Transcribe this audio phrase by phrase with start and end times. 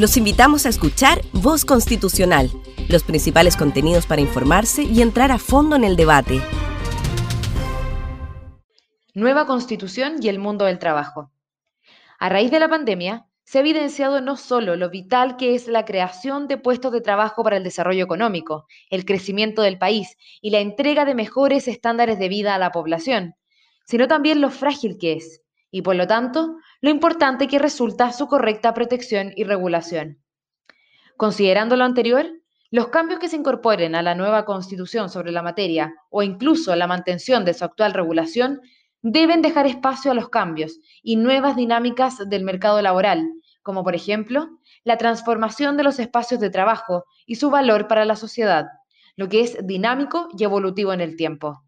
[0.00, 2.50] Los invitamos a escuchar Voz Constitucional,
[2.88, 6.40] los principales contenidos para informarse y entrar a fondo en el debate.
[9.12, 11.30] Nueva Constitución y el mundo del trabajo.
[12.18, 15.84] A raíz de la pandemia, se ha evidenciado no solo lo vital que es la
[15.84, 20.60] creación de puestos de trabajo para el desarrollo económico, el crecimiento del país y la
[20.60, 23.34] entrega de mejores estándares de vida a la población,
[23.84, 28.26] sino también lo frágil que es, y por lo tanto, lo importante que resulta su
[28.26, 30.18] correcta protección y regulación.
[31.16, 32.26] Considerando lo anterior,
[32.70, 36.86] los cambios que se incorporen a la nueva constitución sobre la materia o incluso la
[36.86, 38.60] mantención de su actual regulación
[39.02, 43.28] deben dejar espacio a los cambios y nuevas dinámicas del mercado laboral,
[43.62, 48.16] como por ejemplo la transformación de los espacios de trabajo y su valor para la
[48.16, 48.66] sociedad,
[49.16, 51.62] lo que es dinámico y evolutivo en el tiempo.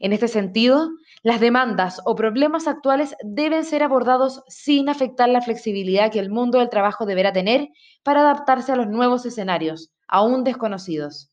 [0.00, 0.90] En este sentido,
[1.22, 6.58] las demandas o problemas actuales deben ser abordados sin afectar la flexibilidad que el mundo
[6.58, 7.68] del trabajo deberá tener
[8.02, 11.30] para adaptarse a los nuevos escenarios, aún desconocidos.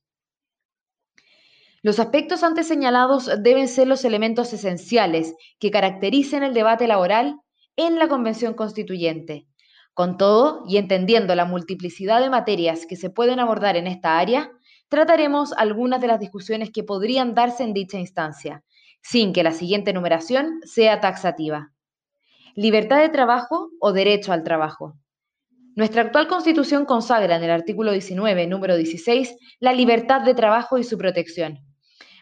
[1.82, 7.38] Los aspectos antes señalados deben ser los elementos esenciales que caractericen el debate laboral
[7.78, 9.48] en la Convención Constituyente.
[9.94, 14.52] Con todo, y entendiendo la multiplicidad de materias que se pueden abordar en esta área,
[14.90, 18.64] trataremos algunas de las discusiones que podrían darse en dicha instancia,
[19.02, 21.72] sin que la siguiente numeración sea taxativa.
[22.56, 24.96] Libertad de trabajo o derecho al trabajo.
[25.76, 30.84] Nuestra actual constitución consagra en el artículo 19, número 16, la libertad de trabajo y
[30.84, 31.60] su protección.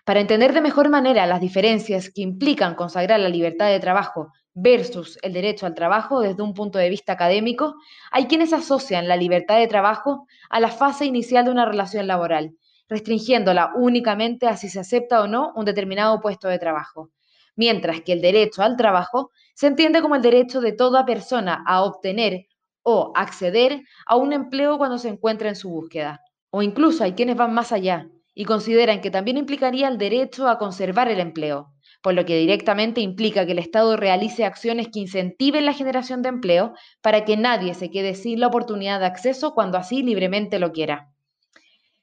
[0.06, 5.20] Para entender de mejor manera las diferencias que implican consagrar la libertad de trabajo versus
[5.22, 7.76] el derecho al trabajo desde un punto de vista académico,
[8.12, 12.56] hay quienes asocian la libertad de trabajo a la fase inicial de una relación laboral
[12.90, 17.12] restringiéndola únicamente a si se acepta o no un determinado puesto de trabajo,
[17.56, 21.84] mientras que el derecho al trabajo se entiende como el derecho de toda persona a
[21.84, 22.48] obtener
[22.84, 26.22] o acceder a un empleo cuando se encuentra en su búsqueda.
[26.50, 30.58] O incluso hay quienes van más allá y consideran que también implicaría el derecho a
[30.58, 35.66] conservar el empleo, por lo que directamente implica que el Estado realice acciones que incentiven
[35.66, 39.78] la generación de empleo para que nadie se quede sin la oportunidad de acceso cuando
[39.78, 41.12] así libremente lo quiera.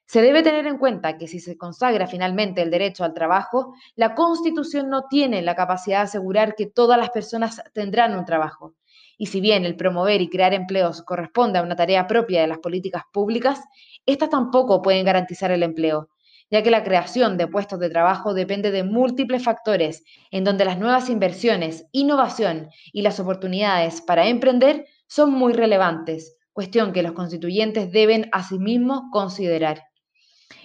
[0.07, 4.15] Se debe tener en cuenta que si se consagra finalmente el derecho al trabajo, la
[4.15, 8.75] Constitución no tiene la capacidad de asegurar que todas las personas tendrán un trabajo.
[9.17, 12.59] Y si bien el promover y crear empleos corresponde a una tarea propia de las
[12.59, 13.61] políticas públicas,
[14.05, 16.11] estas tampoco pueden garantizar el empleo,
[16.51, 20.79] ya que la creación de puestos de trabajo depende de múltiples factores, en donde las
[20.79, 27.93] nuevas inversiones, innovación y las oportunidades para emprender son muy relevantes, cuestión que los constituyentes
[27.93, 29.83] deben asimismo considerar.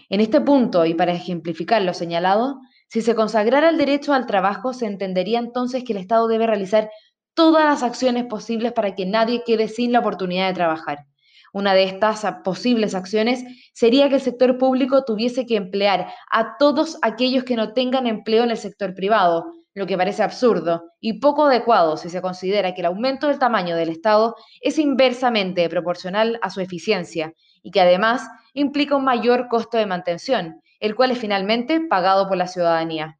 [0.09, 4.73] En este punto, y para ejemplificar lo señalado, si se consagrara el derecho al trabajo,
[4.73, 6.89] se entendería entonces que el Estado debe realizar
[7.35, 11.08] todas las acciones posibles para que nadie quede sin la oportunidad de trabajar.
[11.53, 13.43] Una de estas posibles acciones
[13.73, 18.43] sería que el sector público tuviese que emplear a todos aquellos que no tengan empleo
[18.43, 22.81] en el sector privado, lo que parece absurdo y poco adecuado si se considera que
[22.81, 27.33] el aumento del tamaño del Estado es inversamente proporcional a su eficiencia
[27.63, 32.37] y que además implica un mayor costo de mantención, el cual es finalmente pagado por
[32.37, 33.19] la ciudadanía.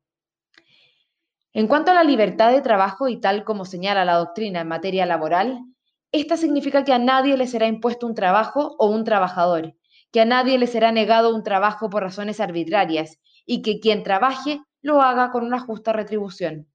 [1.54, 5.06] En cuanto a la libertad de trabajo y tal como señala la doctrina en materia
[5.06, 5.60] laboral,
[6.12, 9.75] esta significa que a nadie le será impuesto un trabajo o un trabajador,
[10.12, 14.59] que a nadie le será negado un trabajo por razones arbitrarias y que quien trabaje
[14.81, 16.68] lo haga con una justa retribución.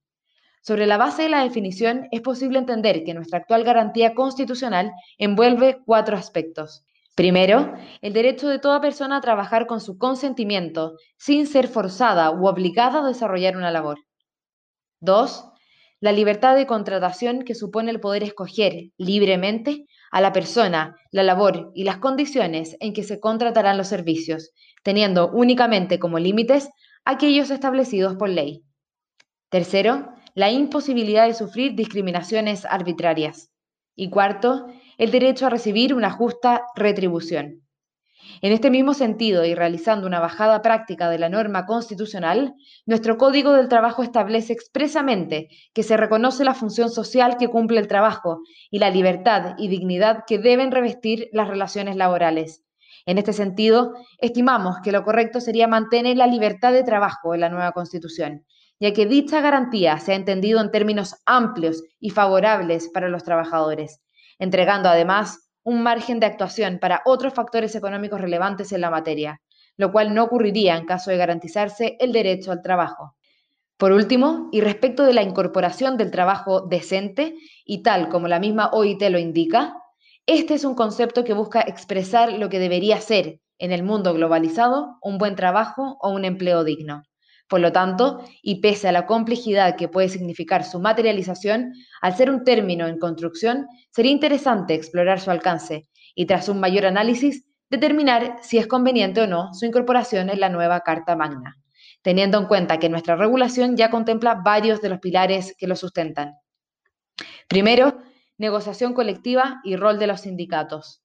[0.63, 5.81] Sobre la base de la definición, es posible entender que nuestra actual garantía constitucional envuelve
[5.85, 6.85] cuatro aspectos.
[7.15, 12.47] Primero, el derecho de toda persona a trabajar con su consentimiento, sin ser forzada u
[12.47, 13.99] obligada a desarrollar una labor.
[15.01, 15.45] Dos,
[16.05, 21.73] la libertad de contratación que supone el poder escoger libremente a la persona, la labor
[21.75, 24.51] y las condiciones en que se contratarán los servicios,
[24.83, 26.69] teniendo únicamente como límites
[27.07, 28.65] aquellos establecidos por ley.
[29.49, 33.51] Tercero, la imposibilidad de sufrir discriminaciones arbitrarias.
[33.97, 34.67] Y cuarto,
[34.99, 37.64] el derecho a recibir una justa retribución.
[38.43, 42.55] En este mismo sentido, y realizando una bajada práctica de la norma constitucional,
[42.87, 47.89] nuestro Código del Trabajo establece expresamente que se reconoce la función social que cumple el
[47.89, 48.41] trabajo
[48.71, 52.65] y la libertad y dignidad que deben revestir las relaciones laborales.
[53.07, 57.51] En este sentido, estimamos que lo correcto sería mantener la libertad de trabajo en la
[57.51, 58.47] nueva Constitución,
[58.81, 64.01] ya que dicha garantía se ha entendido en términos amplios y favorables para los trabajadores,
[64.39, 69.41] entregando además un margen de actuación para otros factores económicos relevantes en la materia,
[69.77, 73.17] lo cual no ocurriría en caso de garantizarse el derecho al trabajo.
[73.77, 77.35] Por último, y respecto de la incorporación del trabajo decente,
[77.65, 79.75] y tal como la misma OIT lo indica,
[80.27, 84.97] Este es un concepto que busca expresar lo que debería ser en el mundo globalizado
[85.03, 87.03] un buen trabajo o un empleo digno.
[87.55, 91.73] Por lo tanto, y pese a la complejidad que puede significar su materialización,
[92.03, 96.85] al ser un término en construcción, sería interesante explorar su alcance y tras un mayor
[96.85, 101.57] análisis, determinar si es conveniente o no su incorporación en la nueva Carta Magna,
[102.03, 106.35] teniendo en cuenta que nuestra regulación ya contempla varios de los pilares que lo sustentan.
[107.47, 107.99] Primero,
[108.37, 111.05] negociación colectiva y rol de los sindicatos.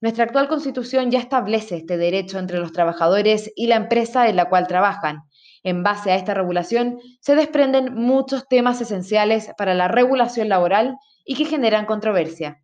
[0.00, 4.48] Nuestra actual constitución ya establece este derecho entre los trabajadores y la empresa en la
[4.48, 5.24] cual trabajan.
[5.62, 11.34] En base a esta regulación se desprenden muchos temas esenciales para la regulación laboral y
[11.34, 12.62] que generan controversia.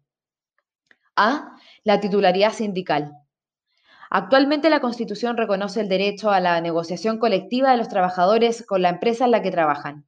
[1.14, 1.56] A.
[1.84, 3.12] La titularidad sindical.
[4.10, 8.90] Actualmente la Constitución reconoce el derecho a la negociación colectiva de los trabajadores con la
[8.90, 10.06] empresa en la que trabajan.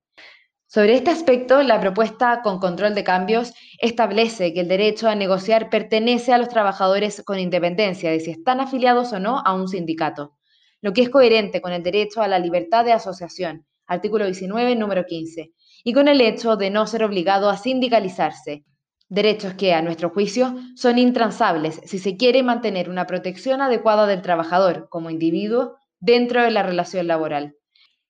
[0.67, 5.71] Sobre este aspecto, la propuesta con control de cambios establece que el derecho a negociar
[5.71, 10.38] pertenece a los trabajadores con independencia de si están afiliados o no a un sindicato,
[10.81, 15.05] lo que es coherente con el derecho a la libertad de asociación, artículo 19, número
[15.07, 15.53] 15,
[15.85, 18.65] y con el hecho de no ser obligado a sindicalizarse,
[19.09, 24.23] derechos que, a nuestro juicio, son intransables si se quiere mantener una protección adecuada del
[24.23, 27.57] trabajador como individuo dentro de la relación laboral.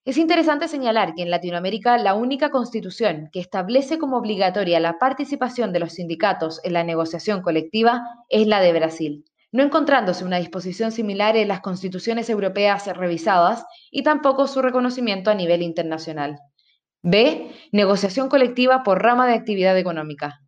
[0.04, 5.72] Es interesante señalar que en Latinoamérica la única constitución que establece como obligatoria la participación
[5.72, 10.92] de los sindicatos en la negociación colectiva es la de Brasil, no encontrándose una disposición
[10.92, 16.38] similar en las constituciones europeas revisadas y tampoco su reconocimiento a nivel internacional.
[17.02, 17.50] B.
[17.72, 20.40] Negociación colectiva por rama de actividad económica.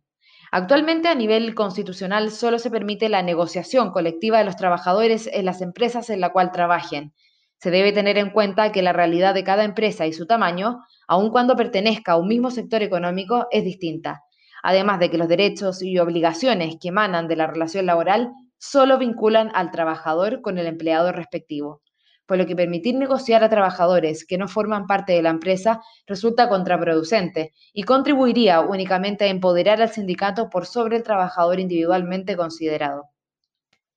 [0.51, 5.61] Actualmente a nivel constitucional solo se permite la negociación colectiva de los trabajadores en las
[5.61, 7.13] empresas en la cual trabajen,
[7.61, 11.29] se debe tener en cuenta que la realidad de cada empresa y su tamaño, aun
[11.29, 14.23] cuando pertenezca a un mismo sector económico, es distinta.
[14.63, 19.51] Además de que los derechos y obligaciones que emanan de la relación laboral solo vinculan
[19.55, 21.81] al trabajador con el empleado respectivo,
[22.27, 26.47] por lo que permitir negociar a trabajadores que no forman parte de la empresa resulta
[26.47, 33.05] contraproducente y contribuiría únicamente a empoderar al sindicato por sobre el trabajador individualmente considerado.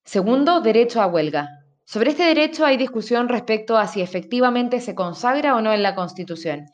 [0.03, 1.47] Segundo, derecho a huelga.
[1.85, 5.95] Sobre este derecho hay discusión respecto a si efectivamente se consagra o no en la
[5.95, 6.65] Constitución.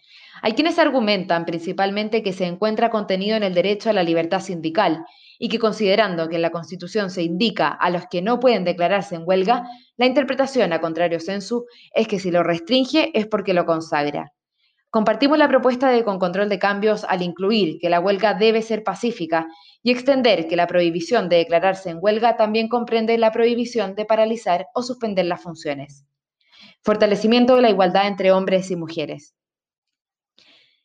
[0.43, 5.05] Hay quienes argumentan principalmente que se encuentra contenido en el derecho a la libertad sindical
[5.43, 9.15] y que considerando que en la Constitución se indica a los que no pueden declararse
[9.15, 9.65] en huelga,
[9.97, 11.65] la interpretación a contrario sensu
[11.95, 14.35] es que si lo restringe es porque lo consagra.
[14.91, 18.85] Compartimos la propuesta de con control de cambios al incluir que la huelga debe ser
[18.85, 19.47] pacífica
[19.83, 24.67] y extender que la prohibición de declararse en huelga también comprende la prohibición de paralizar
[24.75, 26.05] o suspender las funciones.
[26.83, 29.35] Fortalecimiento de la igualdad entre hombres y mujeres.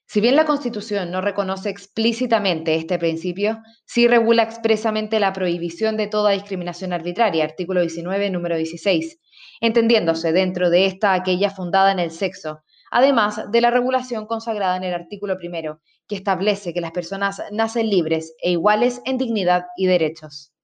[0.07, 6.07] Si bien la Constitución no reconoce explícitamente este principio, sí regula expresamente la prohibición de
[6.07, 9.19] toda discriminación arbitraria, artículo 19, número 16,
[9.61, 12.61] entendiéndose dentro de esta aquella fundada en el sexo,
[12.91, 17.89] además de la regulación consagrada en el artículo primero, que establece que las personas nacen
[17.89, 20.54] libres e iguales en dignidad y derechos.